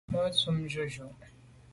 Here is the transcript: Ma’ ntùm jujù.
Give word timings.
Ma’ 0.11 0.21
ntùm 0.31 0.57
jujù. 0.71 1.05